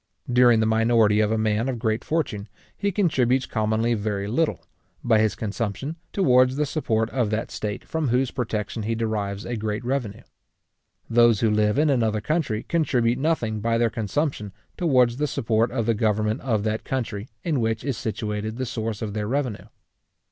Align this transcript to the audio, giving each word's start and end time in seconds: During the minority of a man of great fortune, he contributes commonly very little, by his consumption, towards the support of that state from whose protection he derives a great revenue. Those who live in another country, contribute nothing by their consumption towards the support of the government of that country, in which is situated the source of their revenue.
During 0.33 0.61
the 0.61 0.65
minority 0.65 1.19
of 1.19 1.31
a 1.31 1.37
man 1.37 1.69
of 1.69 1.77
great 1.77 2.03
fortune, 2.03 2.49
he 2.75 2.91
contributes 2.91 3.45
commonly 3.45 3.93
very 3.93 4.25
little, 4.27 4.65
by 5.03 5.19
his 5.19 5.35
consumption, 5.35 5.95
towards 6.11 6.55
the 6.55 6.65
support 6.65 7.11
of 7.11 7.29
that 7.29 7.51
state 7.51 7.83
from 7.85 8.07
whose 8.07 8.31
protection 8.31 8.81
he 8.81 8.95
derives 8.95 9.45
a 9.45 9.55
great 9.55 9.85
revenue. 9.85 10.23
Those 11.07 11.41
who 11.41 11.51
live 11.51 11.77
in 11.77 11.91
another 11.91 12.19
country, 12.19 12.63
contribute 12.63 13.19
nothing 13.19 13.59
by 13.59 13.77
their 13.77 13.91
consumption 13.91 14.53
towards 14.75 15.17
the 15.17 15.27
support 15.27 15.69
of 15.69 15.85
the 15.85 15.93
government 15.93 16.41
of 16.41 16.63
that 16.63 16.83
country, 16.83 17.29
in 17.43 17.59
which 17.59 17.83
is 17.83 17.95
situated 17.95 18.57
the 18.57 18.65
source 18.65 19.03
of 19.03 19.13
their 19.13 19.27
revenue. 19.27 19.67